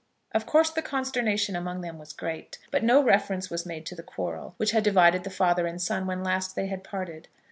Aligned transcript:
Of 0.33 0.47
course 0.47 0.71
the 0.71 0.81
consternation 0.81 1.55
among 1.55 1.81
them 1.81 1.99
was 1.99 2.11
great; 2.11 2.57
but 2.71 2.83
no 2.83 3.03
reference 3.03 3.51
was 3.51 3.67
made 3.67 3.85
to 3.85 3.93
the 3.93 4.01
quarrel 4.01 4.55
which 4.57 4.71
had 4.71 4.83
divided 4.83 5.23
the 5.23 5.29
father 5.29 5.67
and 5.67 5.79
son 5.79 6.07
when 6.07 6.23
last 6.23 6.55
they 6.55 6.65
had 6.65 6.83
parted. 6.83 7.27